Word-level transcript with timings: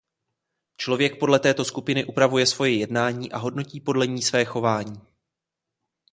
Člověk 0.77 1.19
podle 1.19 1.39
této 1.39 1.65
skupiny 1.65 2.05
upravuje 2.05 2.45
svoje 2.47 2.77
jednání 2.77 3.31
a 3.31 3.37
hodnotí 3.37 3.79
podle 3.79 4.07
ní 4.07 4.21
své 4.21 4.45
chování. 4.45 5.01